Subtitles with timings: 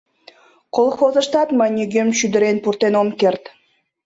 [0.75, 3.43] Колхозыштат мый нигӧм шӱдырен пуртен ом керт.